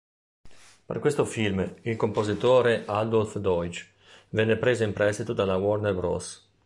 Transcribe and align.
Per 0.87 0.97
questo 0.97 1.25
film, 1.25 1.75
il 1.83 1.95
compositore 1.95 2.85
Adolph 2.87 3.37
Deutsch 3.37 3.87
venne 4.29 4.57
"preso 4.57 4.81
in 4.83 4.93
prestito" 4.93 5.31
dalla 5.33 5.57
Warner 5.57 5.93
Bros.. 5.93 6.49